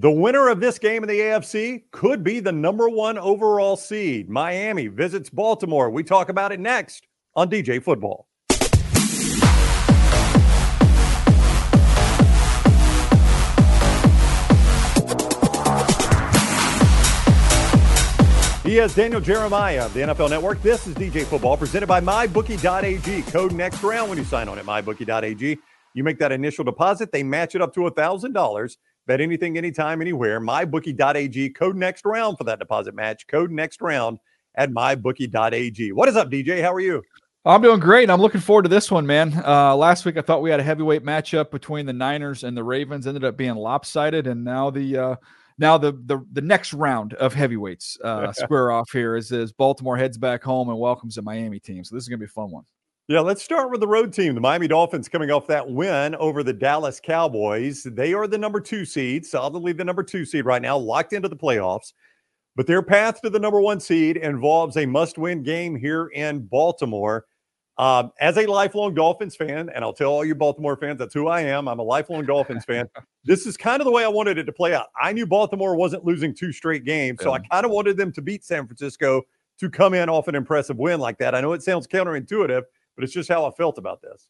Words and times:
The 0.00 0.12
winner 0.12 0.48
of 0.48 0.60
this 0.60 0.78
game 0.78 1.02
in 1.02 1.08
the 1.08 1.18
AFC 1.18 1.82
could 1.90 2.22
be 2.22 2.38
the 2.38 2.52
number 2.52 2.88
one 2.88 3.18
overall 3.18 3.74
seed. 3.74 4.30
Miami 4.30 4.86
visits 4.86 5.28
Baltimore. 5.28 5.90
We 5.90 6.04
talk 6.04 6.28
about 6.28 6.52
it 6.52 6.60
next 6.60 7.08
on 7.34 7.50
DJ 7.50 7.82
Football. 7.82 8.28
He 18.62 18.78
is 18.78 18.94
Daniel 18.94 19.20
Jeremiah 19.20 19.86
of 19.86 19.94
the 19.94 20.02
NFL 20.02 20.30
Network. 20.30 20.62
This 20.62 20.86
is 20.86 20.94
DJ 20.94 21.24
Football 21.24 21.56
presented 21.56 21.88
by 21.88 22.00
MyBookie.ag. 22.00 23.22
Code 23.22 23.52
next 23.52 23.82
round 23.82 24.08
when 24.08 24.18
you 24.18 24.24
sign 24.24 24.46
on 24.46 24.60
at 24.60 24.64
MyBookie.ag. 24.64 25.58
You 25.94 26.04
make 26.04 26.20
that 26.20 26.30
initial 26.30 26.62
deposit, 26.62 27.10
they 27.10 27.24
match 27.24 27.56
it 27.56 27.62
up 27.62 27.74
to 27.74 27.88
a 27.88 27.92
$1,000. 27.92 28.76
Bet 29.08 29.22
anything, 29.22 29.56
anytime, 29.56 30.02
anywhere. 30.02 30.38
MyBookie.ag. 30.38 31.48
Code 31.50 31.76
next 31.76 32.04
round 32.04 32.36
for 32.36 32.44
that 32.44 32.58
deposit 32.58 32.94
match. 32.94 33.26
Code 33.26 33.50
next 33.50 33.80
round 33.80 34.18
at 34.54 34.70
MyBookie.ag. 34.70 35.92
What 35.92 36.10
is 36.10 36.16
up, 36.16 36.30
DJ? 36.30 36.60
How 36.60 36.74
are 36.74 36.80
you? 36.80 37.02
I'm 37.46 37.62
doing 37.62 37.80
great. 37.80 38.10
I'm 38.10 38.20
looking 38.20 38.42
forward 38.42 38.64
to 38.64 38.68
this 38.68 38.90
one, 38.90 39.06
man. 39.06 39.32
Uh, 39.46 39.74
last 39.74 40.04
week 40.04 40.18
I 40.18 40.20
thought 40.20 40.42
we 40.42 40.50
had 40.50 40.60
a 40.60 40.62
heavyweight 40.62 41.06
matchup 41.06 41.50
between 41.50 41.86
the 41.86 41.92
Niners 41.94 42.44
and 42.44 42.54
the 42.54 42.62
Ravens. 42.62 43.06
Ended 43.06 43.24
up 43.24 43.38
being 43.38 43.54
lopsided, 43.54 44.26
and 44.26 44.44
now 44.44 44.68
the 44.68 44.98
uh, 44.98 45.16
now 45.56 45.78
the 45.78 45.92
the 46.04 46.22
the 46.32 46.42
next 46.42 46.74
round 46.74 47.14
of 47.14 47.32
heavyweights 47.32 47.96
uh, 48.04 48.30
square 48.34 48.72
off 48.72 48.90
here 48.92 49.16
is 49.16 49.32
as 49.32 49.52
Baltimore 49.52 49.96
heads 49.96 50.18
back 50.18 50.42
home 50.42 50.68
and 50.68 50.78
welcomes 50.78 51.16
a 51.16 51.22
Miami 51.22 51.60
team. 51.60 51.82
So 51.82 51.94
this 51.94 52.04
is 52.04 52.10
gonna 52.10 52.18
be 52.18 52.26
a 52.26 52.28
fun 52.28 52.50
one. 52.50 52.64
Yeah, 53.10 53.20
let's 53.20 53.42
start 53.42 53.70
with 53.70 53.80
the 53.80 53.88
road 53.88 54.12
team. 54.12 54.34
The 54.34 54.40
Miami 54.42 54.68
Dolphins 54.68 55.08
coming 55.08 55.30
off 55.30 55.46
that 55.46 55.66
win 55.66 56.14
over 56.16 56.42
the 56.42 56.52
Dallas 56.52 57.00
Cowboys. 57.00 57.82
They 57.84 58.12
are 58.12 58.26
the 58.26 58.36
number 58.36 58.60
two 58.60 58.84
seed, 58.84 59.24
solidly 59.24 59.72
the 59.72 59.82
number 59.82 60.02
two 60.02 60.26
seed 60.26 60.44
right 60.44 60.60
now, 60.60 60.76
locked 60.76 61.14
into 61.14 61.26
the 61.26 61.36
playoffs. 61.36 61.94
But 62.54 62.66
their 62.66 62.82
path 62.82 63.22
to 63.22 63.30
the 63.30 63.38
number 63.38 63.62
one 63.62 63.80
seed 63.80 64.18
involves 64.18 64.76
a 64.76 64.84
must 64.84 65.16
win 65.16 65.42
game 65.42 65.74
here 65.74 66.08
in 66.08 66.40
Baltimore. 66.40 67.24
Um, 67.78 68.12
as 68.20 68.36
a 68.36 68.44
lifelong 68.44 68.92
Dolphins 68.92 69.36
fan, 69.36 69.70
and 69.74 69.82
I'll 69.82 69.94
tell 69.94 70.10
all 70.10 70.24
you 70.24 70.34
Baltimore 70.34 70.76
fans, 70.76 70.98
that's 70.98 71.14
who 71.14 71.28
I 71.28 71.40
am. 71.40 71.66
I'm 71.66 71.78
a 71.78 71.84
lifelong 71.84 72.26
Dolphins 72.26 72.64
fan. 72.66 72.88
This 73.24 73.46
is 73.46 73.58
kind 73.58 73.82
of 73.82 73.84
the 73.84 73.90
way 73.90 74.04
I 74.04 74.08
wanted 74.08 74.38
it 74.38 74.44
to 74.44 74.52
play 74.52 74.74
out. 74.74 74.86
I 74.98 75.12
knew 75.12 75.26
Baltimore 75.26 75.76
wasn't 75.76 76.02
losing 76.02 76.34
two 76.34 76.50
straight 76.50 76.84
games, 76.84 77.18
so 77.20 77.32
I 77.32 77.40
kind 77.40 77.66
of 77.66 77.70
wanted 77.70 77.98
them 77.98 78.10
to 78.12 78.22
beat 78.22 78.42
San 78.42 78.66
Francisco 78.66 79.22
to 79.58 79.68
come 79.68 79.92
in 79.92 80.08
off 80.08 80.28
an 80.28 80.34
impressive 80.34 80.78
win 80.78 80.98
like 80.98 81.18
that. 81.18 81.34
I 81.34 81.42
know 81.42 81.52
it 81.52 81.62
sounds 81.62 81.86
counterintuitive, 81.86 82.62
but 82.98 83.04
it's 83.04 83.12
just 83.12 83.28
how 83.28 83.46
I 83.46 83.52
felt 83.52 83.78
about 83.78 84.02
this. 84.02 84.26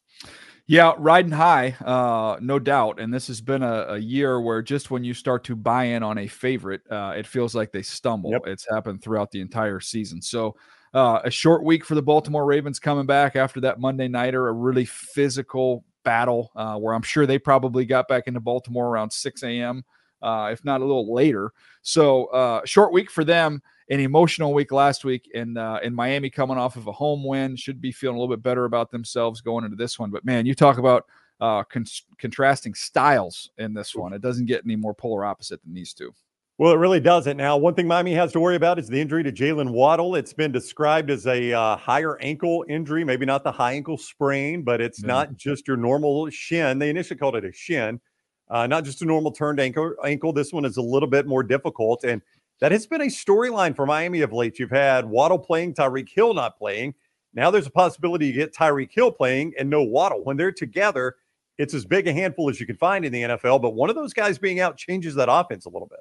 Yeah, 0.67 0.93
riding 0.99 1.31
high, 1.31 1.75
uh, 1.83 2.37
no 2.39 2.59
doubt. 2.59 2.99
And 2.99 3.11
this 3.11 3.25
has 3.25 3.41
been 3.41 3.63
a, 3.63 3.85
a, 3.89 3.97
year 3.97 4.39
where 4.39 4.61
just 4.61 4.91
when 4.91 5.03
you 5.03 5.15
start 5.15 5.43
to 5.45 5.55
buy 5.55 5.85
in 5.85 6.03
on 6.03 6.19
a 6.19 6.27
favorite, 6.27 6.81
uh, 6.91 7.15
it 7.17 7.25
feels 7.25 7.55
like 7.55 7.71
they 7.71 7.81
stumble. 7.81 8.29
Yep. 8.29 8.41
It's 8.45 8.67
happened 8.69 9.01
throughout 9.01 9.31
the 9.31 9.41
entire 9.41 9.79
season. 9.79 10.21
So 10.21 10.55
uh, 10.93 11.21
a 11.23 11.31
short 11.31 11.63
week 11.63 11.83
for 11.83 11.95
the 11.95 12.03
Baltimore 12.03 12.45
Ravens 12.45 12.77
coming 12.77 13.07
back 13.07 13.35
after 13.35 13.59
that 13.61 13.79
Monday 13.79 14.07
nighter, 14.07 14.47
a 14.47 14.53
really 14.53 14.85
physical 14.85 15.83
battle 16.03 16.51
uh, 16.55 16.75
where 16.75 16.93
I'm 16.93 17.01
sure 17.01 17.25
they 17.25 17.39
probably 17.39 17.85
got 17.85 18.07
back 18.07 18.27
into 18.27 18.39
Baltimore 18.39 18.87
around 18.87 19.11
6 19.11 19.41
a.m., 19.41 19.83
uh, 20.21 20.49
if 20.51 20.63
not 20.63 20.81
a 20.81 20.85
little 20.85 21.11
later. 21.11 21.53
So 21.81 22.25
uh, 22.25 22.61
short 22.65 22.93
week 22.93 23.09
for 23.09 23.23
them, 23.23 23.63
an 23.89 23.99
emotional 23.99 24.53
week 24.53 24.71
last 24.71 25.03
week, 25.03 25.29
and 25.33 25.57
uh, 25.57 25.79
in 25.81 25.93
Miami 25.93 26.29
coming 26.29 26.57
off 26.57 26.75
of 26.75 26.87
a 26.87 26.91
home 26.91 27.23
win, 27.23 27.55
should 27.55 27.81
be 27.81 27.91
feeling 27.91 28.17
a 28.17 28.19
little 28.19 28.35
bit 28.35 28.43
better 28.43 28.65
about 28.65 28.91
themselves 28.91 29.41
going 29.41 29.65
into 29.65 29.75
this 29.75 29.97
one. 29.97 30.11
But 30.11 30.25
man, 30.25 30.45
you 30.45 30.53
talk 30.53 30.77
about 30.77 31.05
uh, 31.41 31.63
con- 31.63 31.85
contrasting 32.17 32.73
styles 32.73 33.49
in 33.57 33.73
this 33.73 33.95
one. 33.95 34.13
It 34.13 34.21
doesn't 34.21 34.45
get 34.45 34.63
any 34.63 34.75
more 34.75 34.93
polar 34.93 35.25
opposite 35.25 35.63
than 35.63 35.73
these 35.73 35.93
two. 35.93 36.13
Well, 36.59 36.73
it 36.73 36.77
really 36.77 36.99
doesn't. 36.99 37.37
Now, 37.37 37.55
one 37.55 37.73
thing 37.73 37.87
Miami 37.87 38.13
has 38.15 38.33
to 38.33 38.39
worry 38.41 38.57
about 38.57 38.79
is 38.79 38.89
the 38.89 38.99
injury 38.99 39.23
to 39.23 39.31
Jaylen 39.31 39.69
Waddle. 39.69 40.15
It's 40.15 40.33
been 40.33 40.51
described 40.51 41.09
as 41.09 41.25
a 41.25 41.53
uh, 41.53 41.77
higher 41.77 42.19
ankle 42.19 42.65
injury, 42.67 43.05
maybe 43.05 43.25
not 43.25 43.45
the 43.45 43.51
high 43.51 43.71
ankle 43.71 43.97
sprain, 43.97 44.63
but 44.63 44.81
it's 44.81 45.01
yeah. 45.01 45.07
not 45.07 45.37
just 45.37 45.69
your 45.69 45.77
normal 45.77 46.29
shin. 46.29 46.77
They 46.77 46.89
initially 46.89 47.17
called 47.17 47.37
it 47.37 47.45
a 47.45 47.53
shin, 47.53 48.01
uh, 48.49 48.67
not 48.67 48.83
just 48.83 49.01
a 49.01 49.05
normal 49.05 49.31
turned 49.31 49.61
ankle. 49.61 49.95
Ankle. 50.03 50.33
This 50.33 50.51
one 50.51 50.65
is 50.65 50.75
a 50.75 50.81
little 50.81 51.07
bit 51.07 51.27
more 51.27 51.43
difficult, 51.43 52.03
and 52.03 52.21
that 52.59 52.71
has 52.71 52.87
been 52.87 53.01
a 53.01 53.05
storyline 53.05 53.75
for 53.75 53.85
Miami 53.85 54.21
of 54.21 54.33
late. 54.33 54.59
You've 54.59 54.71
had 54.71 55.05
Waddle 55.05 55.39
playing, 55.39 55.73
Tyreek 55.73 56.09
Hill 56.09 56.33
not 56.33 56.57
playing. 56.57 56.93
Now 57.33 57.51
there's 57.51 57.67
a 57.67 57.71
possibility 57.71 58.27
you 58.27 58.33
get 58.33 58.53
Tyreek 58.53 58.91
Hill 58.91 59.11
playing 59.11 59.53
and 59.57 59.69
no 59.69 59.83
Waddle. 59.83 60.23
When 60.23 60.37
they're 60.37 60.51
together, 60.51 61.15
it's 61.57 61.73
as 61.73 61.85
big 61.85 62.07
a 62.07 62.13
handful 62.13 62.49
as 62.49 62.59
you 62.59 62.65
can 62.65 62.77
find 62.77 63.05
in 63.05 63.11
the 63.11 63.21
NFL. 63.21 63.61
But 63.61 63.71
one 63.71 63.89
of 63.89 63.95
those 63.95 64.13
guys 64.13 64.37
being 64.37 64.59
out 64.59 64.77
changes 64.77 65.15
that 65.15 65.29
offense 65.29 65.65
a 65.65 65.69
little 65.69 65.87
bit 65.87 65.99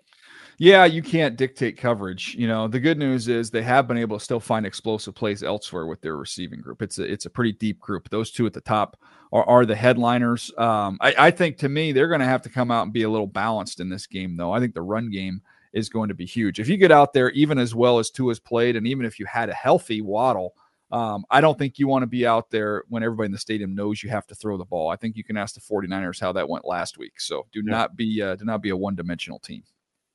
yeah, 0.60 0.84
you 0.84 1.02
can't 1.02 1.36
dictate 1.36 1.76
coverage. 1.76 2.34
You 2.34 2.48
know, 2.48 2.66
the 2.66 2.80
good 2.80 2.98
news 2.98 3.28
is 3.28 3.48
they 3.48 3.62
have 3.62 3.86
been 3.86 3.96
able 3.96 4.18
to 4.18 4.24
still 4.24 4.40
find 4.40 4.66
explosive 4.66 5.14
plays 5.14 5.44
elsewhere 5.44 5.86
with 5.86 6.00
their 6.00 6.16
receiving 6.16 6.60
group. 6.60 6.82
It's 6.82 6.98
a 6.98 7.04
it's 7.04 7.26
a 7.26 7.30
pretty 7.30 7.52
deep 7.52 7.78
group. 7.78 8.10
Those 8.10 8.32
two 8.32 8.44
at 8.44 8.52
the 8.52 8.60
top 8.60 9.00
are, 9.32 9.44
are 9.44 9.64
the 9.64 9.76
headliners. 9.76 10.50
Um, 10.58 10.98
I, 11.00 11.14
I 11.16 11.30
think 11.30 11.58
to 11.58 11.68
me 11.68 11.92
they're 11.92 12.08
going 12.08 12.20
to 12.20 12.26
have 12.26 12.42
to 12.42 12.48
come 12.48 12.72
out 12.72 12.82
and 12.82 12.92
be 12.92 13.04
a 13.04 13.10
little 13.10 13.28
balanced 13.28 13.78
in 13.78 13.88
this 13.88 14.08
game, 14.08 14.36
though. 14.36 14.50
I 14.52 14.58
think 14.58 14.74
the 14.74 14.82
run 14.82 15.10
game 15.10 15.42
is 15.72 15.88
going 15.88 16.08
to 16.08 16.14
be 16.14 16.26
huge. 16.26 16.60
If 16.60 16.68
you 16.68 16.76
get 16.76 16.92
out 16.92 17.12
there, 17.12 17.30
even 17.30 17.58
as 17.58 17.74
well 17.74 17.98
as 17.98 18.10
Tua's 18.10 18.40
played, 18.40 18.76
and 18.76 18.86
even 18.86 19.04
if 19.04 19.18
you 19.18 19.26
had 19.26 19.48
a 19.48 19.54
healthy 19.54 20.00
Waddle. 20.00 20.54
Um, 20.90 21.26
I 21.30 21.42
don't 21.42 21.58
think 21.58 21.78
you 21.78 21.86
want 21.86 22.02
to 22.02 22.06
be 22.06 22.26
out 22.26 22.50
there 22.50 22.82
when 22.88 23.02
everybody 23.02 23.26
in 23.26 23.32
the 23.32 23.38
stadium 23.38 23.74
knows 23.74 24.02
you 24.02 24.08
have 24.08 24.26
to 24.28 24.34
throw 24.34 24.56
the 24.56 24.64
ball. 24.64 24.88
I 24.88 24.96
think 24.96 25.16
you 25.16 25.24
can 25.24 25.36
ask 25.36 25.54
the 25.54 25.60
49ers 25.60 26.18
how 26.18 26.32
that 26.32 26.48
went 26.48 26.64
last 26.64 26.96
week. 26.96 27.20
So 27.20 27.46
do 27.52 27.62
yeah. 27.62 27.70
not 27.70 27.94
be 27.94 28.22
uh, 28.22 28.36
do 28.36 28.46
not 28.46 28.62
be 28.62 28.70
a 28.70 28.76
one-dimensional 28.76 29.38
team. 29.40 29.64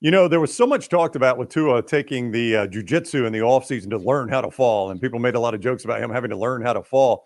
You 0.01 0.11
know, 0.11 0.27
there 0.27 0.39
was 0.39 0.53
so 0.53 0.65
much 0.65 0.89
talked 0.89 1.15
about 1.15 1.37
with 1.37 1.49
Tua 1.49 1.83
taking 1.83 2.31
the 2.31 2.55
uh, 2.57 2.67
jujitsu 2.67 3.27
in 3.27 3.31
the 3.31 3.39
offseason 3.39 3.89
to 3.91 3.97
learn 3.97 4.29
how 4.29 4.41
to 4.41 4.49
fall, 4.49 4.89
and 4.89 4.99
people 4.99 5.19
made 5.19 5.35
a 5.35 5.39
lot 5.39 5.53
of 5.53 5.61
jokes 5.61 5.85
about 5.85 6.01
him 6.01 6.09
having 6.09 6.31
to 6.31 6.35
learn 6.35 6.63
how 6.63 6.73
to 6.73 6.83
fall. 6.83 7.23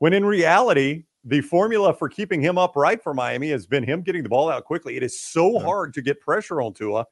When 0.00 0.12
in 0.12 0.24
reality, 0.24 1.04
the 1.24 1.40
formula 1.40 1.94
for 1.94 2.08
keeping 2.08 2.40
him 2.40 2.58
upright 2.58 3.02
for 3.02 3.14
Miami 3.14 3.50
has 3.50 3.66
been 3.66 3.84
him 3.84 4.02
getting 4.02 4.22
the 4.22 4.28
ball 4.28 4.50
out 4.50 4.64
quickly. 4.64 4.96
It 4.96 5.02
is 5.02 5.20
so 5.20 5.58
hard 5.58 5.94
to 5.94 6.02
get 6.02 6.20
pressure 6.20 6.60
on 6.60 6.74
Tua 6.74 7.06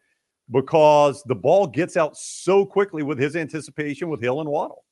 because 0.50 1.22
the 1.24 1.34
ball 1.34 1.66
gets 1.66 1.96
out 1.96 2.16
so 2.16 2.64
quickly 2.64 3.02
with 3.02 3.18
his 3.18 3.36
anticipation 3.36 4.08
with 4.08 4.20
Hill 4.20 4.40
and 4.40 4.48
Waddle. 4.48 4.84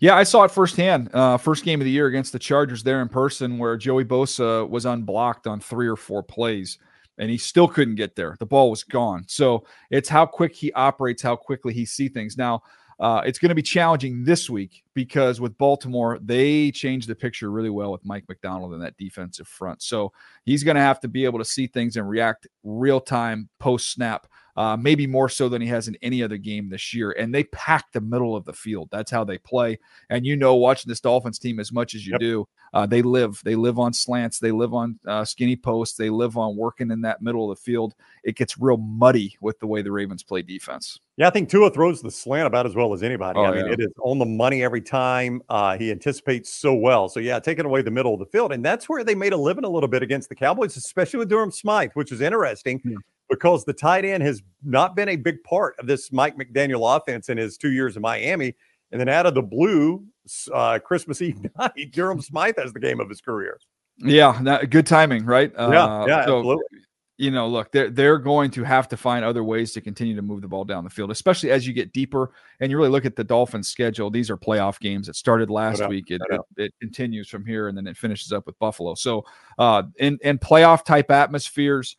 Yeah, 0.00 0.16
I 0.16 0.24
saw 0.24 0.42
it 0.44 0.50
firsthand. 0.50 1.10
Uh, 1.14 1.36
first 1.36 1.64
game 1.64 1.80
of 1.80 1.84
the 1.84 1.90
year 1.90 2.06
against 2.06 2.32
the 2.32 2.38
Chargers 2.38 2.82
there 2.82 3.00
in 3.00 3.08
person, 3.08 3.58
where 3.58 3.76
Joey 3.76 4.04
Bosa 4.04 4.68
was 4.68 4.86
unblocked 4.86 5.46
on 5.46 5.60
three 5.60 5.86
or 5.86 5.96
four 5.96 6.22
plays 6.22 6.78
and 7.18 7.30
he 7.30 7.38
still 7.38 7.68
couldn't 7.68 7.94
get 7.94 8.16
there. 8.16 8.36
The 8.40 8.46
ball 8.46 8.70
was 8.70 8.84
gone. 8.84 9.24
So 9.28 9.64
it's 9.90 10.08
how 10.08 10.26
quick 10.26 10.54
he 10.54 10.72
operates, 10.72 11.22
how 11.22 11.36
quickly 11.36 11.72
he 11.72 11.84
see 11.84 12.08
things. 12.08 12.36
Now, 12.36 12.62
uh, 13.00 13.20
it's 13.24 13.38
going 13.38 13.48
to 13.48 13.54
be 13.54 13.62
challenging 13.62 14.24
this 14.24 14.48
week 14.48 14.84
because 14.94 15.40
with 15.40 15.56
Baltimore, 15.58 16.18
they 16.22 16.70
changed 16.70 17.08
the 17.08 17.14
picture 17.14 17.50
really 17.50 17.70
well 17.70 17.92
with 17.92 18.04
Mike 18.04 18.24
Macdonald 18.28 18.74
in 18.74 18.80
that 18.80 18.96
defensive 18.96 19.48
front. 19.48 19.82
So 19.82 20.12
he's 20.44 20.62
going 20.62 20.76
to 20.76 20.82
have 20.82 21.00
to 21.00 21.08
be 21.08 21.24
able 21.24 21.38
to 21.38 21.44
see 21.44 21.66
things 21.66 21.96
and 21.96 22.08
react 22.08 22.46
real 22.62 23.00
time 23.00 23.48
post 23.58 23.92
snap 23.92 24.26
uh, 24.56 24.76
maybe 24.76 25.06
more 25.06 25.28
so 25.28 25.48
than 25.48 25.62
he 25.62 25.68
has 25.68 25.88
in 25.88 25.96
any 26.02 26.22
other 26.22 26.36
game 26.36 26.68
this 26.68 26.92
year. 26.92 27.12
And 27.12 27.34
they 27.34 27.44
pack 27.44 27.92
the 27.92 28.00
middle 28.00 28.36
of 28.36 28.44
the 28.44 28.52
field. 28.52 28.88
That's 28.90 29.10
how 29.10 29.24
they 29.24 29.38
play. 29.38 29.78
And 30.10 30.26
you 30.26 30.36
know, 30.36 30.54
watching 30.54 30.88
this 30.88 31.00
Dolphins 31.00 31.38
team 31.38 31.58
as 31.60 31.72
much 31.72 31.94
as 31.94 32.06
you 32.06 32.12
yep. 32.12 32.20
do, 32.20 32.48
uh, 32.74 32.86
they 32.86 33.02
live. 33.02 33.40
They 33.44 33.54
live 33.54 33.78
on 33.78 33.92
slants. 33.92 34.38
They 34.38 34.50
live 34.50 34.72
on 34.72 34.98
uh, 35.06 35.24
skinny 35.24 35.56
posts. 35.56 35.96
They 35.96 36.10
live 36.10 36.36
on 36.36 36.56
working 36.56 36.90
in 36.90 37.02
that 37.02 37.20
middle 37.20 37.50
of 37.50 37.58
the 37.58 37.62
field. 37.62 37.94
It 38.24 38.36
gets 38.36 38.58
real 38.58 38.78
muddy 38.78 39.36
with 39.40 39.58
the 39.58 39.66
way 39.66 39.82
the 39.82 39.92
Ravens 39.92 40.22
play 40.22 40.42
defense. 40.42 40.98
Yeah, 41.16 41.28
I 41.28 41.30
think 41.30 41.50
Tua 41.50 41.70
throws 41.70 42.00
the 42.00 42.10
slant 42.10 42.46
about 42.46 42.64
as 42.64 42.74
well 42.74 42.94
as 42.94 43.02
anybody. 43.02 43.38
Oh, 43.38 43.44
I 43.44 43.52
mean, 43.52 43.66
yeah. 43.66 43.72
it 43.72 43.80
is 43.80 43.92
on 44.02 44.18
the 44.18 44.24
money 44.24 44.62
every 44.62 44.80
time. 44.80 45.42
Uh, 45.50 45.76
he 45.76 45.90
anticipates 45.90 46.50
so 46.50 46.72
well. 46.72 47.08
So 47.10 47.20
yeah, 47.20 47.38
taking 47.38 47.66
away 47.66 47.82
the 47.82 47.90
middle 47.90 48.14
of 48.14 48.20
the 48.20 48.26
field, 48.26 48.52
and 48.52 48.64
that's 48.64 48.88
where 48.88 49.04
they 49.04 49.14
made 49.14 49.34
a 49.34 49.36
living 49.36 49.64
a 49.64 49.68
little 49.68 49.88
bit 49.88 50.02
against 50.02 50.30
the 50.30 50.34
Cowboys, 50.34 50.76
especially 50.76 51.18
with 51.18 51.28
Durham 51.28 51.50
Smythe, 51.50 51.90
which 51.92 52.12
is 52.12 52.22
interesting. 52.22 52.80
Yeah 52.84 52.96
because 53.32 53.64
the 53.64 53.72
tight 53.72 54.04
end 54.04 54.22
has 54.22 54.42
not 54.62 54.94
been 54.94 55.08
a 55.08 55.16
big 55.16 55.42
part 55.42 55.74
of 55.78 55.86
this 55.86 56.12
Mike 56.12 56.36
McDaniel 56.36 56.96
offense 56.96 57.28
in 57.28 57.38
his 57.38 57.56
two 57.56 57.72
years 57.72 57.96
in 57.96 58.02
Miami. 58.02 58.54
And 58.90 59.00
then 59.00 59.08
out 59.08 59.26
of 59.26 59.34
the 59.34 59.42
blue, 59.42 60.04
uh, 60.52 60.78
Christmas 60.78 61.22
Eve 61.22 61.38
night, 61.58 61.92
Durham 61.92 62.20
Smythe 62.20 62.58
has 62.58 62.72
the 62.72 62.80
game 62.80 63.00
of 63.00 63.08
his 63.08 63.20
career. 63.20 63.58
Yeah, 63.98 64.38
that, 64.42 64.70
good 64.70 64.86
timing, 64.86 65.24
right? 65.24 65.52
Yeah, 65.54 65.60
uh, 65.60 66.06
yeah, 66.06 66.24
so, 66.26 66.38
absolutely. 66.38 66.78
You 67.18 67.30
know, 67.30 67.46
look, 67.46 67.70
they're 67.70 67.90
they're 67.90 68.18
going 68.18 68.50
to 68.52 68.64
have 68.64 68.88
to 68.88 68.96
find 68.96 69.24
other 69.24 69.44
ways 69.44 69.72
to 69.72 69.80
continue 69.80 70.16
to 70.16 70.22
move 70.22 70.40
the 70.40 70.48
ball 70.48 70.64
down 70.64 70.82
the 70.82 70.90
field, 70.90 71.10
especially 71.10 71.50
as 71.50 71.66
you 71.66 71.72
get 71.72 71.92
deeper 71.92 72.32
and 72.58 72.70
you 72.70 72.76
really 72.76 72.88
look 72.88 73.04
at 73.04 73.14
the 73.14 73.22
Dolphins' 73.22 73.68
schedule. 73.68 74.10
These 74.10 74.28
are 74.28 74.36
playoff 74.36 74.80
games. 74.80 75.08
It 75.08 75.14
started 75.14 75.48
last 75.48 75.80
no 75.80 75.88
week. 75.88 76.10
It, 76.10 76.20
no 76.30 76.44
it, 76.56 76.64
it, 76.64 76.74
continues 76.80 77.28
from 77.28 77.46
here, 77.46 77.68
and 77.68 77.76
then 77.76 77.86
it 77.86 77.96
finishes 77.96 78.32
up 78.32 78.46
with 78.46 78.58
Buffalo. 78.58 78.94
So, 78.94 79.24
uh, 79.58 79.84
in 79.98 80.18
in 80.22 80.38
playoff 80.38 80.84
type 80.84 81.10
atmospheres, 81.10 81.96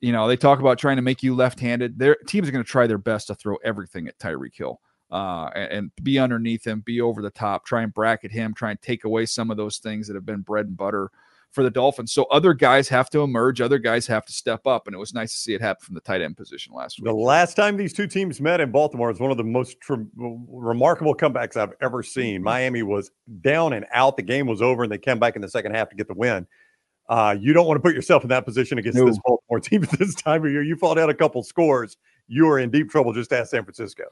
you 0.00 0.12
know, 0.12 0.28
they 0.28 0.36
talk 0.36 0.60
about 0.60 0.78
trying 0.78 0.96
to 0.96 1.02
make 1.02 1.22
you 1.22 1.34
left-handed. 1.34 1.98
Their 1.98 2.16
teams 2.26 2.48
are 2.48 2.52
going 2.52 2.64
to 2.64 2.70
try 2.70 2.86
their 2.86 2.98
best 2.98 3.26
to 3.28 3.34
throw 3.34 3.56
everything 3.64 4.08
at 4.08 4.18
Tyreek 4.18 4.56
Hill. 4.56 4.80
Uh, 5.10 5.50
and, 5.56 5.72
and, 5.72 5.90
be 6.04 6.20
underneath 6.20 6.64
him, 6.64 6.82
be 6.86 7.00
over 7.00 7.20
the 7.20 7.30
top, 7.30 7.66
try 7.66 7.82
and 7.82 7.92
bracket 7.92 8.30
him, 8.30 8.54
try 8.54 8.70
and 8.70 8.80
take 8.80 9.02
away 9.02 9.26
some 9.26 9.50
of 9.50 9.56
those 9.56 9.78
things 9.78 10.06
that 10.06 10.14
have 10.14 10.24
been 10.24 10.40
bread 10.40 10.66
and 10.66 10.76
butter 10.76 11.10
for 11.50 11.64
the 11.64 11.70
Dolphins. 11.70 12.12
So 12.12 12.24
other 12.24 12.54
guys 12.54 12.88
have 12.88 13.10
to 13.10 13.22
emerge, 13.22 13.60
other 13.60 13.78
guys 13.78 14.06
have 14.06 14.24
to 14.26 14.32
step 14.32 14.66
up, 14.66 14.86
and 14.86 14.94
it 14.94 14.98
was 14.98 15.12
nice 15.12 15.32
to 15.32 15.38
see 15.38 15.54
it 15.54 15.60
happen 15.60 15.84
from 15.84 15.94
the 15.96 16.00
tight 16.00 16.20
end 16.20 16.36
position 16.36 16.72
last 16.72 16.98
week. 16.98 17.06
The 17.06 17.12
last 17.12 17.54
time 17.54 17.76
these 17.76 17.92
two 17.92 18.06
teams 18.06 18.40
met 18.40 18.60
in 18.60 18.70
Baltimore 18.70 19.08
was 19.08 19.18
one 19.18 19.30
of 19.30 19.36
the 19.36 19.44
most 19.44 19.80
tr- 19.80 19.94
remarkable 20.16 21.14
comebacks 21.14 21.56
I've 21.56 21.74
ever 21.80 22.02
seen. 22.02 22.36
Mm-hmm. 22.36 22.44
Miami 22.44 22.82
was 22.82 23.10
down 23.40 23.72
and 23.72 23.86
out; 23.92 24.16
the 24.16 24.22
game 24.22 24.46
was 24.46 24.62
over, 24.62 24.84
and 24.84 24.92
they 24.92 24.98
came 24.98 25.18
back 25.18 25.34
in 25.34 25.42
the 25.42 25.48
second 25.48 25.74
half 25.74 25.88
to 25.90 25.96
get 25.96 26.06
the 26.06 26.14
win. 26.14 26.46
Uh, 27.10 27.36
you 27.38 27.52
don't 27.52 27.66
want 27.66 27.76
to 27.76 27.82
put 27.82 27.92
yourself 27.92 28.22
in 28.22 28.28
that 28.28 28.44
position 28.44 28.78
against 28.78 28.96
no. 28.96 29.04
this 29.04 29.18
Baltimore 29.24 29.58
team 29.60 29.82
at 29.82 29.90
this 29.98 30.14
time 30.14 30.44
of 30.44 30.50
year. 30.50 30.62
You 30.62 30.76
fall 30.76 30.94
down 30.94 31.10
a 31.10 31.14
couple 31.14 31.42
scores, 31.42 31.96
you 32.28 32.48
are 32.48 32.60
in 32.60 32.70
deep 32.70 32.88
trouble. 32.88 33.12
Just 33.12 33.32
ask 33.32 33.50
San 33.50 33.64
Francisco. 33.64 34.04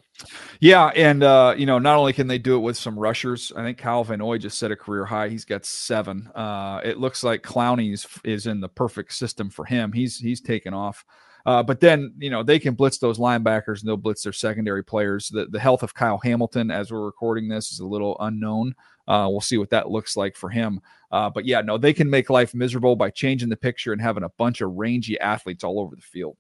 Yeah, 0.59 0.87
and 0.89 1.23
uh, 1.23 1.55
you 1.57 1.65
know, 1.65 1.79
not 1.79 1.97
only 1.97 2.13
can 2.13 2.27
they 2.27 2.39
do 2.39 2.57
it 2.57 2.59
with 2.59 2.77
some 2.77 2.99
rushers, 2.99 3.53
I 3.55 3.63
think 3.63 3.79
Kyle 3.79 4.03
Van 4.03 4.19
Noy 4.19 4.39
just 4.39 4.59
set 4.59 4.73
a 4.73 4.77
career 4.77 5.05
high. 5.05 5.29
He's 5.29 5.45
got 5.45 5.65
seven. 5.65 6.27
Uh, 6.35 6.81
it 6.83 6.99
looks 6.99 7.23
like 7.23 7.45
Clowney's 7.45 8.05
is 8.25 8.49
in 8.49 8.61
the 8.61 8.69
perfect 8.69 9.13
system 9.15 9.49
for 9.49 9.65
him. 9.65 9.93
He's 9.93 10.19
he's 10.19 10.41
taken 10.41 10.75
off. 10.75 11.05
Uh, 11.47 11.63
but 11.63 11.81
then 11.81 12.13
you 12.19 12.31
know 12.31 12.43
they 12.43 12.59
can 12.59 12.75
blitz 12.75 12.99
those 12.99 13.19
linebackers 13.19 13.81
and 13.81 13.89
they'll 13.89 13.97
blitz 13.97 14.23
their 14.23 14.33
secondary 14.33 14.85
players. 14.85 15.29
The 15.29 15.47
the 15.47 15.61
health 15.61 15.83
of 15.83 15.95
Kyle 15.95 16.19
Hamilton, 16.19 16.71
as 16.71 16.91
we're 16.91 17.05
recording 17.05 17.49
this, 17.49 17.73
is 17.73 17.81
a 17.81 17.87
little 17.87 18.17
unknown. 18.21 18.75
Uh, 19.07 19.27
we'll 19.31 19.41
see 19.41 19.57
what 19.57 19.71
that 19.71 19.91
looks 19.91 20.17
like 20.17 20.37
for 20.37 20.51
him. 20.51 20.81
Uh, 21.11 21.31
but 21.31 21.47
yeah, 21.47 21.63
no, 21.63 21.79
they 21.79 21.95
can 21.95 22.11
make 22.11 22.29
life 22.29 22.55
miserable 22.55 22.95
by 22.95 23.11
changing 23.11 23.49
the 23.49 23.57
picture 23.57 23.93
and 23.93 24.03
having 24.03 24.23
a 24.23 24.29
bunch 24.37 24.61
of 24.61 24.73
rangy 24.73 25.19
athletes 25.21 25.65
all 25.65 25.81
over 25.81 25.97
the 25.97 26.03
field. 26.03 26.37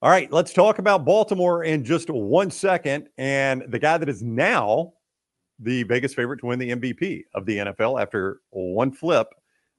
All 0.00 0.10
right, 0.10 0.30
let's 0.32 0.52
talk 0.52 0.78
about 0.78 1.04
Baltimore 1.04 1.64
in 1.64 1.84
just 1.84 2.08
one 2.08 2.50
second. 2.50 3.08
And 3.18 3.64
the 3.68 3.78
guy 3.78 3.98
that 3.98 4.08
is 4.08 4.22
now 4.22 4.92
the 5.58 5.82
biggest 5.82 6.14
favorite 6.14 6.38
to 6.38 6.46
win 6.46 6.58
the 6.58 6.70
MVP 6.70 7.24
of 7.34 7.44
the 7.44 7.58
NFL 7.58 8.00
after 8.00 8.40
one 8.50 8.92
flip 8.92 9.26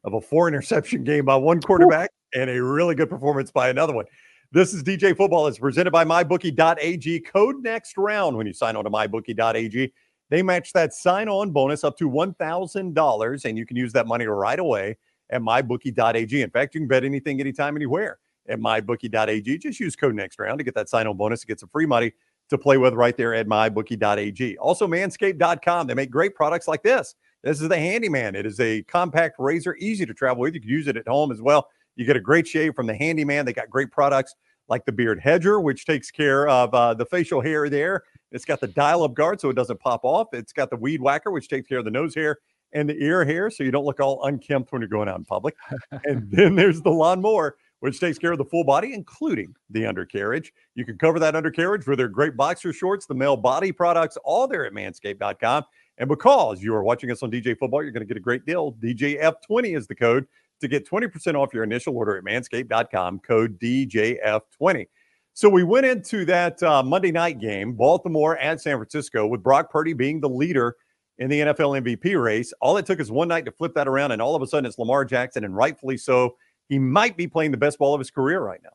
of 0.03 0.13
a 0.13 0.21
four 0.21 0.47
interception 0.49 1.03
game 1.03 1.25
by 1.25 1.35
one 1.35 1.61
quarterback 1.61 2.11
and 2.33 2.49
a 2.49 2.61
really 2.61 2.95
good 2.95 3.09
performance 3.09 3.49
by 3.49 3.69
another 3.69 3.93
one. 3.93 4.05
This 4.51 4.73
is 4.73 4.81
DJ 4.81 5.15
Football. 5.15 5.45
It's 5.45 5.59
presented 5.59 5.91
by 5.91 6.03
MyBookie.ag. 6.03 7.19
Code 7.19 7.61
next 7.61 7.95
round 7.99 8.35
when 8.35 8.47
you 8.47 8.53
sign 8.53 8.75
on 8.75 8.83
to 8.83 8.89
MyBookie.ag. 8.89 9.93
They 10.31 10.41
match 10.41 10.73
that 10.73 10.91
sign 10.91 11.29
on 11.29 11.51
bonus 11.51 11.83
up 11.83 11.95
to 11.99 12.09
$1,000, 12.09 13.45
and 13.45 13.57
you 13.59 13.65
can 13.67 13.77
use 13.77 13.93
that 13.93 14.07
money 14.07 14.25
right 14.25 14.57
away 14.57 14.97
at 15.29 15.41
mybookie.ag. 15.41 16.41
In 16.41 16.49
fact, 16.49 16.73
you 16.73 16.81
can 16.81 16.87
bet 16.87 17.03
anything, 17.03 17.39
anytime, 17.39 17.75
anywhere 17.75 18.17
at 18.47 18.59
mybookie.ag. 18.59 19.59
Just 19.59 19.79
use 19.79 19.95
code 19.95 20.15
next 20.15 20.39
round 20.39 20.57
to 20.57 20.63
get 20.63 20.73
that 20.73 20.89
sign 20.89 21.05
on 21.05 21.15
bonus 21.15 21.41
to 21.41 21.47
get 21.47 21.59
some 21.59 21.69
free 21.69 21.85
money 21.85 22.11
to 22.49 22.57
play 22.57 22.79
with 22.79 22.95
right 22.95 23.15
there 23.15 23.35
at 23.35 23.45
mybookie.ag. 23.45 24.57
Also, 24.57 24.87
manscaped.com. 24.87 25.85
They 25.85 25.93
make 25.93 26.09
great 26.09 26.33
products 26.33 26.67
like 26.67 26.81
this. 26.81 27.13
This 27.43 27.61
is 27.61 27.69
the 27.69 27.77
Handyman. 27.77 28.35
It 28.35 28.47
is 28.47 28.59
a 28.59 28.81
compact 28.83 29.35
razor, 29.37 29.75
easy 29.75 30.07
to 30.07 30.13
travel 30.15 30.41
with. 30.41 30.55
You 30.55 30.59
can 30.59 30.71
use 30.71 30.87
it 30.87 30.97
at 30.97 31.07
home 31.07 31.31
as 31.31 31.39
well. 31.39 31.69
You 31.99 32.05
get 32.05 32.15
a 32.15 32.21
great 32.21 32.47
shave 32.47 32.75
from 32.75 32.87
the 32.87 32.95
Handyman. 32.95 33.45
They 33.45 33.53
got 33.53 33.69
great 33.69 33.91
products 33.91 34.35
like 34.67 34.85
the 34.85 34.91
Beard 34.91 35.19
Hedger, 35.19 35.59
which 35.59 35.85
takes 35.85 36.11
care 36.11 36.47
of 36.47 36.73
uh, 36.73 36.93
the 36.93 37.05
facial 37.05 37.41
hair 37.41 37.69
there 37.69 38.03
it's 38.31 38.45
got 38.45 38.59
the 38.59 38.67
dial 38.67 39.03
up 39.03 39.13
guard 39.13 39.41
so 39.41 39.49
it 39.49 39.55
doesn't 39.55 39.79
pop 39.79 40.01
off. 40.03 40.27
It's 40.33 40.53
got 40.53 40.69
the 40.69 40.75
weed 40.75 41.01
whacker, 41.01 41.31
which 41.31 41.47
takes 41.47 41.67
care 41.67 41.79
of 41.79 41.85
the 41.85 41.91
nose 41.91 42.13
hair 42.13 42.37
and 42.73 42.87
the 42.87 42.95
ear 43.03 43.25
hair 43.25 43.49
so 43.49 43.63
you 43.63 43.71
don't 43.71 43.85
look 43.85 43.99
all 43.99 44.23
unkempt 44.25 44.71
when 44.71 44.81
you're 44.81 44.89
going 44.89 45.09
out 45.09 45.17
in 45.17 45.25
public. 45.25 45.55
and 46.05 46.29
then 46.31 46.55
there's 46.55 46.81
the 46.81 46.91
lawnmower, 46.91 47.57
which 47.79 47.99
takes 47.99 48.19
care 48.19 48.31
of 48.31 48.37
the 48.37 48.45
full 48.45 48.63
body, 48.63 48.93
including 48.93 49.55
the 49.71 49.85
undercarriage. 49.85 50.53
You 50.75 50.85
can 50.85 50.97
cover 50.97 51.19
that 51.19 51.35
undercarriage 51.35 51.87
with 51.87 51.97
their 51.97 52.07
great 52.07 52.37
boxer 52.37 52.71
shorts, 52.71 53.07
the 53.07 53.15
male 53.15 53.37
body 53.37 53.71
products, 53.71 54.17
all 54.23 54.47
there 54.47 54.65
at 54.65 54.73
manscaped.com. 54.73 55.63
And 55.97 56.07
because 56.07 56.61
you 56.61 56.73
are 56.75 56.83
watching 56.83 57.11
us 57.11 57.23
on 57.23 57.31
DJ 57.31 57.57
Football, 57.57 57.83
you're 57.83 57.91
going 57.91 58.01
to 58.01 58.07
get 58.07 58.15
a 58.15 58.21
great 58.21 58.45
deal. 58.45 58.73
DJF20 58.73 59.75
is 59.75 59.87
the 59.87 59.95
code 59.95 60.27
to 60.61 60.67
get 60.67 60.89
20% 60.89 61.35
off 61.35 61.53
your 61.53 61.63
initial 61.63 61.95
order 61.95 62.17
at 62.17 62.23
manscaped.com, 62.23 63.19
code 63.19 63.59
DJF20. 63.59 64.87
So 65.33 65.47
we 65.47 65.63
went 65.63 65.85
into 65.85 66.25
that 66.25 66.61
uh, 66.61 66.83
Monday 66.83 67.11
night 67.11 67.39
game, 67.39 67.73
Baltimore 67.73 68.37
and 68.39 68.59
San 68.59 68.77
Francisco, 68.77 69.25
with 69.25 69.41
Brock 69.41 69.71
Purdy 69.71 69.93
being 69.93 70.19
the 70.19 70.29
leader 70.29 70.75
in 71.17 71.29
the 71.29 71.39
NFL 71.39 71.81
MVP 71.81 72.21
race. 72.21 72.53
All 72.61 72.77
it 72.77 72.85
took 72.85 72.99
is 72.99 73.11
one 73.11 73.27
night 73.27 73.45
to 73.45 73.51
flip 73.51 73.73
that 73.75 73.87
around, 73.87 74.11
and 74.11 74.21
all 74.21 74.35
of 74.35 74.41
a 74.41 74.47
sudden 74.47 74.65
it's 74.65 74.77
Lamar 74.77 75.05
Jackson, 75.05 75.43
and 75.43 75.55
rightfully 75.55 75.97
so. 75.97 76.35
He 76.67 76.77
might 76.77 77.17
be 77.17 77.27
playing 77.27 77.51
the 77.51 77.57
best 77.57 77.79
ball 77.79 77.93
of 77.93 77.99
his 77.99 78.11
career 78.11 78.41
right 78.41 78.59
now. 78.63 78.69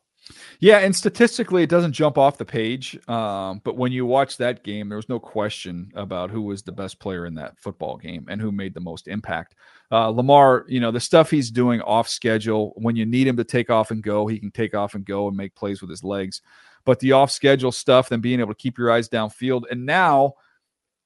Yeah, 0.59 0.79
and 0.79 0.95
statistically, 0.95 1.63
it 1.63 1.69
doesn't 1.69 1.93
jump 1.93 2.17
off 2.17 2.37
the 2.37 2.45
page. 2.45 2.97
Um, 3.07 3.61
but 3.63 3.77
when 3.77 3.91
you 3.91 4.05
watch 4.05 4.37
that 4.37 4.63
game, 4.63 4.89
there 4.89 4.95
was 4.95 5.09
no 5.09 5.19
question 5.19 5.91
about 5.95 6.31
who 6.31 6.41
was 6.41 6.63
the 6.63 6.71
best 6.71 6.99
player 6.99 7.25
in 7.25 7.35
that 7.35 7.59
football 7.59 7.97
game 7.97 8.25
and 8.29 8.41
who 8.41 8.51
made 8.51 8.73
the 8.73 8.79
most 8.79 9.07
impact. 9.07 9.55
Uh, 9.91 10.09
Lamar, 10.09 10.65
you 10.67 10.79
know, 10.79 10.91
the 10.91 10.99
stuff 10.99 11.29
he's 11.29 11.51
doing 11.51 11.81
off 11.81 12.07
schedule, 12.07 12.73
when 12.75 12.95
you 12.95 13.05
need 13.05 13.27
him 13.27 13.37
to 13.37 13.43
take 13.43 13.69
off 13.69 13.91
and 13.91 14.01
go, 14.01 14.25
he 14.25 14.39
can 14.39 14.51
take 14.51 14.73
off 14.73 14.95
and 14.95 15.05
go 15.05 15.27
and 15.27 15.37
make 15.37 15.53
plays 15.55 15.81
with 15.81 15.91
his 15.91 16.03
legs. 16.03 16.41
But 16.85 16.99
the 16.99 17.11
off 17.11 17.31
schedule 17.31 17.71
stuff, 17.71 18.09
then 18.09 18.21
being 18.21 18.39
able 18.39 18.53
to 18.53 18.59
keep 18.59 18.77
your 18.77 18.91
eyes 18.91 19.09
downfield. 19.09 19.63
And 19.69 19.85
now, 19.85 20.35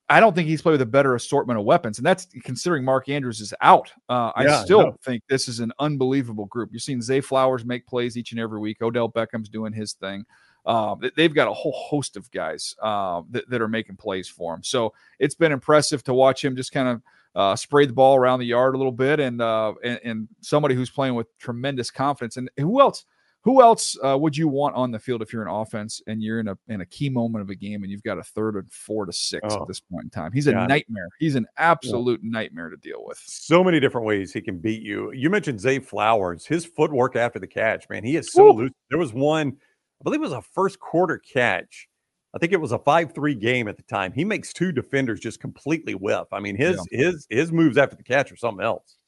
I 0.09 0.19
don't 0.19 0.35
think 0.35 0.47
he's 0.47 0.61
played 0.61 0.73
with 0.73 0.81
a 0.81 0.87
better 0.87 1.13
assortment 1.13 1.59
of 1.59 1.65
weapons, 1.65 1.99
and 1.99 2.05
that's 2.05 2.27
considering 2.43 2.83
Mark 2.83 3.09
Andrews 3.09 3.41
is 3.41 3.53
out. 3.61 3.91
Uh, 4.09 4.31
I 4.35 4.45
yeah, 4.45 4.63
still 4.63 4.97
think 5.03 5.21
this 5.29 5.47
is 5.47 5.59
an 5.59 5.71
unbelievable 5.77 6.45
group. 6.45 6.69
You're 6.71 6.79
seeing 6.79 7.01
Zay 7.01 7.21
Flowers 7.21 7.63
make 7.63 7.85
plays 7.85 8.17
each 8.17 8.31
and 8.31 8.39
every 8.39 8.59
week. 8.59 8.81
Odell 8.81 9.07
Beckham's 9.07 9.49
doing 9.49 9.71
his 9.71 9.93
thing. 9.93 10.25
Uh, 10.65 10.95
they've 11.15 11.33
got 11.33 11.47
a 11.47 11.53
whole 11.53 11.71
host 11.71 12.17
of 12.17 12.29
guys 12.31 12.75
uh, 12.81 13.21
that, 13.29 13.49
that, 13.49 13.61
are 13.61 13.67
making 13.67 13.95
plays 13.95 14.27
for 14.27 14.53
him. 14.53 14.63
So 14.63 14.93
it's 15.17 15.35
been 15.35 15.51
impressive 15.51 16.03
to 16.03 16.13
watch 16.13 16.43
him 16.43 16.55
just 16.55 16.71
kind 16.71 16.89
of 16.89 17.01
uh, 17.33 17.55
spray 17.55 17.85
the 17.85 17.93
ball 17.93 18.17
around 18.17 18.39
the 18.39 18.45
yard 18.45 18.75
a 18.75 18.77
little 18.77 18.91
bit, 18.91 19.19
and, 19.19 19.41
uh, 19.41 19.73
and, 19.83 19.99
and 20.03 20.27
somebody 20.41 20.75
who's 20.75 20.89
playing 20.89 21.15
with 21.15 21.27
tremendous 21.37 21.91
confidence. 21.91 22.37
And 22.37 22.49
who 22.57 22.81
else? 22.81 23.05
Who 23.43 23.61
else 23.61 23.97
uh, 24.03 24.17
would 24.17 24.35
you 24.35 24.49
want 24.49 24.75
on 24.75 24.91
the 24.91 24.99
field 24.99 25.21
if 25.21 25.31
you're 25.31 25.41
an 25.41 25.49
offense 25.49 26.01
and 26.07 26.21
you're 26.21 26.41
in 26.41 26.49
a 26.49 26.57
in 26.67 26.81
a 26.81 26.85
key 26.85 27.09
moment 27.09 27.41
of 27.41 27.49
a 27.49 27.55
game 27.55 27.83
and 27.83 27.91
you've 27.91 28.03
got 28.03 28.17
a 28.17 28.23
third 28.23 28.55
and 28.55 28.69
four 28.69 29.05
to 29.05 29.13
six 29.13 29.47
oh, 29.49 29.61
at 29.61 29.67
this 29.67 29.79
point 29.79 30.03
in 30.03 30.09
time? 30.09 30.33
He's 30.33 30.47
a 30.47 30.51
nightmare. 30.51 31.07
He's 31.19 31.35
an 31.35 31.47
absolute 31.57 32.19
yeah. 32.21 32.31
nightmare 32.31 32.69
to 32.69 32.75
deal 32.75 33.03
with. 33.05 33.17
So 33.25 33.63
many 33.63 33.79
different 33.79 34.05
ways 34.05 34.33
he 34.33 34.41
can 34.41 34.59
beat 34.59 34.81
you. 34.81 35.13
You 35.13 35.29
mentioned 35.29 35.61
Zay 35.61 35.79
Flowers. 35.79 36.45
His 36.45 36.65
footwork 36.65 37.15
after 37.15 37.39
the 37.39 37.47
catch, 37.47 37.87
man, 37.89 38.03
he 38.03 38.17
is 38.17 38.31
so 38.33 38.51
loose. 38.51 38.71
There 38.89 38.99
was 38.99 39.13
one, 39.13 39.55
I 40.01 40.03
believe 40.03 40.19
it 40.19 40.23
was 40.23 40.33
a 40.33 40.41
first 40.41 40.79
quarter 40.79 41.17
catch. 41.17 41.87
I 42.35 42.37
think 42.37 42.53
it 42.53 42.61
was 42.61 42.73
a 42.73 42.77
five-three 42.77 43.35
game 43.35 43.67
at 43.67 43.77
the 43.77 43.83
time. 43.83 44.11
He 44.11 44.23
makes 44.23 44.53
two 44.53 44.71
defenders 44.71 45.19
just 45.19 45.39
completely 45.39 45.95
whiff. 45.95 46.27
I 46.31 46.39
mean, 46.39 46.55
his 46.55 46.77
yeah. 46.91 47.05
his 47.05 47.25
his 47.29 47.51
moves 47.51 47.77
after 47.77 47.95
the 47.95 48.03
catch 48.03 48.31
are 48.31 48.35
something 48.35 48.63
else. 48.63 48.98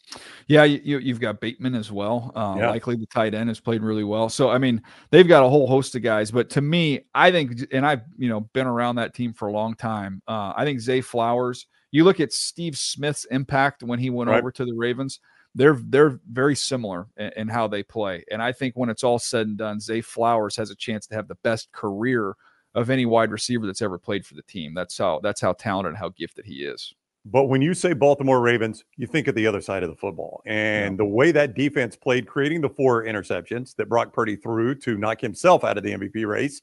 Yeah, 0.47 0.63
you, 0.63 0.99
you've 0.99 1.19
got 1.19 1.39
Bateman 1.39 1.75
as 1.75 1.91
well. 1.91 2.31
Uh, 2.35 2.55
yeah. 2.57 2.69
Likely 2.69 2.95
the 2.95 3.05
tight 3.05 3.33
end 3.33 3.49
has 3.49 3.59
played 3.59 3.81
really 3.81 4.03
well. 4.03 4.29
So 4.29 4.49
I 4.49 4.57
mean, 4.57 4.81
they've 5.09 5.27
got 5.27 5.43
a 5.43 5.49
whole 5.49 5.67
host 5.67 5.95
of 5.95 6.01
guys. 6.01 6.31
But 6.31 6.49
to 6.51 6.61
me, 6.61 7.01
I 7.13 7.31
think, 7.31 7.67
and 7.71 7.85
I've 7.85 8.01
you 8.17 8.29
know 8.29 8.41
been 8.53 8.67
around 8.67 8.95
that 8.95 9.13
team 9.13 9.33
for 9.33 9.47
a 9.47 9.51
long 9.51 9.75
time. 9.75 10.21
Uh, 10.27 10.53
I 10.55 10.65
think 10.65 10.79
Zay 10.79 11.01
Flowers. 11.01 11.67
You 11.91 12.05
look 12.05 12.21
at 12.21 12.31
Steve 12.31 12.77
Smith's 12.77 13.25
impact 13.25 13.83
when 13.83 13.99
he 13.99 14.09
went 14.09 14.29
right. 14.29 14.39
over 14.39 14.51
to 14.51 14.65
the 14.65 14.73
Ravens. 14.73 15.19
They're 15.55 15.77
they're 15.87 16.19
very 16.29 16.55
similar 16.55 17.07
in, 17.17 17.31
in 17.35 17.47
how 17.49 17.67
they 17.67 17.83
play, 17.83 18.23
and 18.31 18.41
I 18.41 18.53
think 18.53 18.75
when 18.75 18.89
it's 18.89 19.03
all 19.03 19.19
said 19.19 19.47
and 19.47 19.57
done, 19.57 19.79
Zay 19.81 20.01
Flowers 20.01 20.55
has 20.55 20.71
a 20.71 20.75
chance 20.75 21.07
to 21.07 21.15
have 21.15 21.27
the 21.27 21.35
best 21.43 21.71
career 21.73 22.35
of 22.73 22.89
any 22.89 23.05
wide 23.05 23.31
receiver 23.31 23.65
that's 23.65 23.81
ever 23.81 23.97
played 23.97 24.25
for 24.25 24.35
the 24.35 24.43
team. 24.43 24.73
That's 24.73 24.97
how 24.97 25.19
that's 25.21 25.41
how 25.41 25.53
talented 25.53 25.89
and 25.89 25.97
how 25.97 26.09
gifted 26.09 26.45
he 26.45 26.63
is. 26.63 26.93
But 27.25 27.45
when 27.45 27.61
you 27.61 27.73
say 27.73 27.93
Baltimore 27.93 28.41
Ravens, 28.41 28.83
you 28.97 29.05
think 29.05 29.27
of 29.27 29.35
the 29.35 29.45
other 29.45 29.61
side 29.61 29.83
of 29.83 29.89
the 29.89 29.95
football. 29.95 30.41
And 30.45 30.93
yeah. 30.93 30.97
the 30.97 31.05
way 31.05 31.31
that 31.31 31.53
defense 31.53 31.95
played, 31.95 32.27
creating 32.27 32.61
the 32.61 32.69
four 32.69 33.03
interceptions 33.05 33.75
that 33.75 33.89
Brock 33.89 34.11
Purdy 34.11 34.35
threw 34.35 34.73
to 34.75 34.97
knock 34.97 35.21
himself 35.21 35.63
out 35.63 35.77
of 35.77 35.83
the 35.83 35.91
MVP 35.91 36.27
race, 36.27 36.61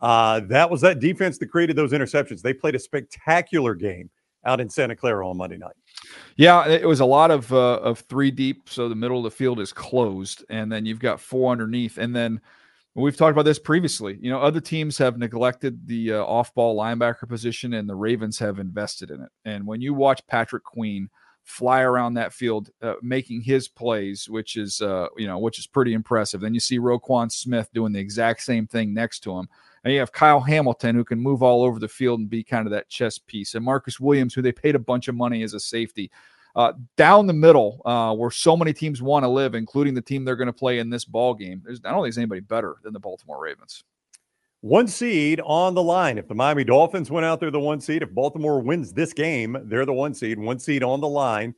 uh, 0.00 0.40
that 0.44 0.70
was 0.70 0.80
that 0.82 1.00
defense 1.00 1.38
that 1.38 1.46
created 1.46 1.76
those 1.76 1.92
interceptions. 1.92 2.40
They 2.40 2.54
played 2.54 2.76
a 2.76 2.78
spectacular 2.78 3.74
game 3.74 4.10
out 4.44 4.60
in 4.60 4.70
Santa 4.70 4.96
Clara 4.96 5.28
on 5.28 5.36
Monday 5.36 5.58
night. 5.58 5.74
Yeah, 6.36 6.66
it 6.66 6.86
was 6.86 7.00
a 7.00 7.04
lot 7.04 7.30
of 7.30 7.52
uh, 7.52 7.76
of 7.80 8.00
three 8.00 8.30
deep, 8.30 8.68
so 8.68 8.88
the 8.88 8.94
middle 8.94 9.18
of 9.18 9.24
the 9.24 9.30
field 9.30 9.60
is 9.60 9.72
closed, 9.72 10.44
and 10.48 10.72
then 10.72 10.86
you've 10.86 11.00
got 11.00 11.20
four 11.20 11.52
underneath, 11.52 11.98
and 11.98 12.16
then 12.16 12.40
We've 12.94 13.16
talked 13.16 13.32
about 13.32 13.44
this 13.44 13.58
previously. 13.58 14.18
You 14.20 14.30
know, 14.30 14.40
other 14.40 14.60
teams 14.60 14.98
have 14.98 15.16
neglected 15.16 15.86
the 15.86 16.14
uh, 16.14 16.24
off-ball 16.24 16.76
linebacker 16.76 17.28
position, 17.28 17.74
and 17.74 17.88
the 17.88 17.94
Ravens 17.94 18.38
have 18.40 18.58
invested 18.58 19.10
in 19.10 19.22
it. 19.22 19.30
And 19.44 19.64
when 19.66 19.80
you 19.80 19.94
watch 19.94 20.26
Patrick 20.26 20.64
Queen 20.64 21.08
fly 21.44 21.82
around 21.82 22.14
that 22.14 22.32
field, 22.32 22.70
uh, 22.82 22.94
making 23.02 23.42
his 23.42 23.68
plays, 23.68 24.28
which 24.28 24.56
is 24.56 24.80
uh, 24.80 25.06
you 25.16 25.26
know, 25.26 25.38
which 25.38 25.58
is 25.58 25.66
pretty 25.66 25.94
impressive. 25.94 26.40
Then 26.40 26.54
you 26.54 26.60
see 26.60 26.78
Roquan 26.78 27.30
Smith 27.30 27.68
doing 27.72 27.92
the 27.92 28.00
exact 28.00 28.42
same 28.42 28.66
thing 28.66 28.92
next 28.92 29.20
to 29.20 29.38
him. 29.38 29.48
And 29.82 29.92
you 29.92 30.00
have 30.00 30.12
Kyle 30.12 30.40
Hamilton 30.40 30.94
who 30.94 31.04
can 31.04 31.20
move 31.20 31.42
all 31.42 31.64
over 31.64 31.78
the 31.78 31.88
field 31.88 32.20
and 32.20 32.28
be 32.28 32.44
kind 32.44 32.66
of 32.66 32.72
that 32.72 32.88
chess 32.88 33.18
piece, 33.18 33.54
and 33.54 33.64
Marcus 33.64 33.98
Williams, 34.00 34.34
who 34.34 34.42
they 34.42 34.52
paid 34.52 34.74
a 34.74 34.80
bunch 34.80 35.08
of 35.08 35.14
money 35.14 35.42
as 35.42 35.54
a 35.54 35.60
safety 35.60 36.10
uh, 36.56 36.72
down 36.96 37.26
the 37.26 37.32
middle, 37.32 37.80
uh, 37.84 38.14
where 38.14 38.30
so 38.30 38.56
many 38.56 38.72
teams 38.72 39.00
want 39.00 39.24
to 39.24 39.28
live, 39.28 39.54
including 39.54 39.94
the 39.94 40.02
team 40.02 40.24
they're 40.24 40.36
going 40.36 40.46
to 40.46 40.52
play 40.52 40.78
in 40.78 40.90
this 40.90 41.04
ball 41.04 41.34
game. 41.34 41.62
There's, 41.64 41.80
I 41.84 41.90
don't 41.90 41.98
think 41.98 42.06
there's 42.06 42.18
anybody 42.18 42.40
better 42.40 42.76
than 42.82 42.92
the 42.92 43.00
Baltimore 43.00 43.42
Ravens. 43.42 43.84
One 44.62 44.88
seed 44.88 45.40
on 45.44 45.74
the 45.74 45.82
line. 45.82 46.18
If 46.18 46.28
the 46.28 46.34
Miami 46.34 46.64
Dolphins 46.64 47.10
went 47.10 47.24
out 47.24 47.40
there, 47.40 47.50
the 47.50 47.58
one 47.58 47.80
seed. 47.80 48.02
If 48.02 48.12
Baltimore 48.12 48.60
wins 48.60 48.92
this 48.92 49.12
game, 49.12 49.56
they're 49.64 49.86
the 49.86 49.92
one 49.92 50.12
seed. 50.12 50.38
One 50.38 50.58
seed 50.58 50.82
on 50.82 51.00
the 51.00 51.08
line. 51.08 51.54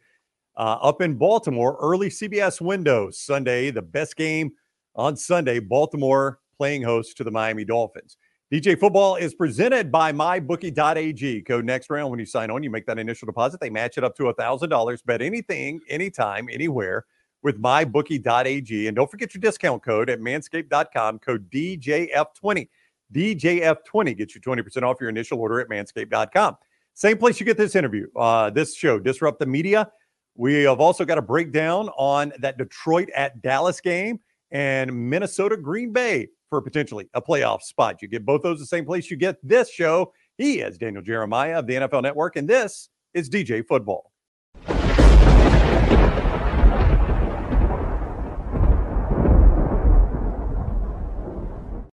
uh, 0.57 0.79
up 0.83 1.01
in 1.01 1.15
Baltimore, 1.15 1.77
early 1.81 2.09
CBS 2.09 2.61
windows 2.61 3.19
Sunday, 3.19 3.71
the 3.71 3.83
best 3.83 4.17
game 4.17 4.53
on 4.95 5.17
Sunday. 5.17 5.59
Baltimore 5.59 6.41
playing 6.57 6.83
host 6.83 7.17
to 7.17 7.25
the 7.25 7.31
Miami 7.31 7.65
Dolphins. 7.65 8.17
DJ 8.53 8.79
football 8.79 9.17
is 9.17 9.33
presented 9.33 9.91
by 9.91 10.13
mybookie.ag. 10.13 11.41
Code 11.41 11.65
next 11.65 11.89
round 11.89 12.11
when 12.11 12.19
you 12.19 12.27
sign 12.27 12.51
on, 12.51 12.63
you 12.63 12.69
make 12.69 12.85
that 12.85 12.99
initial 12.99 13.25
deposit. 13.25 13.61
They 13.61 13.71
match 13.71 13.97
it 13.97 14.05
up 14.05 14.15
to 14.17 14.25
$1,000. 14.25 15.07
Bet 15.07 15.23
anything, 15.23 15.81
anytime, 15.89 16.51
anywhere 16.53 17.07
with 17.43 17.59
mybookie.ag. 17.59 18.89
And 18.89 18.95
don't 18.95 19.11
forget 19.11 19.33
your 19.33 19.41
discount 19.41 19.83
code 19.83 20.11
at 20.11 20.21
manscaped.com, 20.21 21.21
code 21.21 21.51
DJF20. 21.51 22.69
DJF20 23.15 24.19
gets 24.19 24.35
you 24.35 24.43
20% 24.43 24.83
off 24.83 24.99
your 25.01 25.09
initial 25.09 25.41
order 25.41 25.59
at 25.59 25.71
manscaped.com. 25.71 26.59
Same 26.93 27.17
place 27.17 27.41
you 27.41 27.47
get 27.47 27.57
this 27.57 27.75
interview, 27.75 28.07
uh, 28.17 28.51
this 28.51 28.77
show, 28.77 28.99
Disrupt 28.99 29.39
the 29.39 29.47
Media. 29.47 29.91
We 30.35 30.65
have 30.65 30.79
also 30.79 31.07
got 31.07 31.17
a 31.17 31.23
breakdown 31.23 31.89
on 31.97 32.35
that 32.41 32.59
Detroit 32.59 33.09
at 33.17 33.41
Dallas 33.41 33.81
game 33.81 34.21
and 34.51 35.09
Minnesota 35.09 35.57
Green 35.57 35.91
Bay 35.91 36.29
for 36.53 36.61
potentially 36.61 37.09
a 37.15 37.23
playoff 37.23 37.63
spot. 37.63 38.03
You 38.03 38.09
get 38.09 38.27
both 38.27 38.43
those 38.43 38.59
the 38.59 38.67
same 38.67 38.85
place 38.85 39.11
you 39.11 39.17
get 39.17 39.37
this 39.43 39.71
show. 39.71 40.13
He 40.37 40.61
is 40.61 40.77
Daniel 40.77 41.03
Jeremiah 41.03 41.59
of 41.59 41.67
the 41.67 41.77
NFL 41.77 42.03
Network, 42.03 42.37
and 42.37 42.47
this 42.47 42.91
is 43.15 43.31
DJ 43.31 43.67
Football. 43.67 44.12